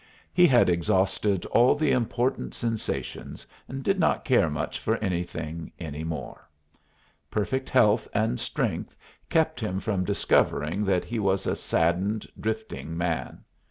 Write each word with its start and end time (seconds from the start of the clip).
He 0.33 0.47
had 0.47 0.67
exhausted 0.67 1.45
all 1.51 1.75
the 1.75 1.91
important 1.91 2.55
sensations, 2.55 3.45
and 3.67 3.83
did 3.83 3.99
not 3.99 4.25
care 4.25 4.49
much 4.49 4.79
for 4.79 4.97
anything 4.97 5.71
any 5.77 6.03
more. 6.03 6.49
Perfect 7.29 7.69
health 7.69 8.07
and 8.11 8.39
strength 8.39 8.95
kept 9.29 9.59
him 9.59 9.79
from 9.79 10.03
discovering 10.03 10.85
that 10.85 11.05
he 11.05 11.19
was 11.19 11.45
a 11.45 11.55
saddened, 11.55 12.25
drifting 12.39 12.97
man. 12.97 13.43